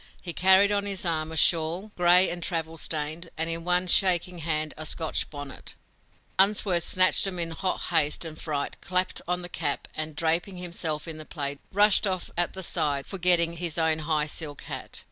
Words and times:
He 0.19 0.33
carried 0.33 0.71
on 0.71 0.87
his 0.87 1.05
arm 1.05 1.31
a 1.31 1.37
shawl, 1.37 1.91
gray 1.95 2.27
and 2.31 2.41
travel 2.41 2.75
stained, 2.79 3.29
and 3.37 3.47
in 3.51 3.63
one 3.63 3.85
shaking 3.85 4.39
hand 4.39 4.73
a 4.75 4.83
Scotch 4.83 5.29
bonnet. 5.29 5.75
Unsworth 6.39 6.83
snatched 6.83 7.23
them 7.25 7.37
in 7.37 7.51
hot 7.51 7.79
haste 7.81 8.25
and 8.25 8.35
fright, 8.41 8.77
clapped 8.81 9.21
on 9.27 9.43
the 9.43 9.47
cap, 9.47 9.87
and, 9.95 10.15
draping 10.15 10.57
himself 10.57 11.07
in 11.07 11.17
the 11.19 11.23
plaid, 11.25 11.59
rushed 11.71 12.07
off 12.07 12.31
at 12.35 12.53
the 12.53 12.63
side, 12.63 13.05
forgetting 13.05 13.57
his 13.57 13.77
own 13.77 13.99
high 13.99 14.25
silk 14.25 14.63
hat. 14.63 14.99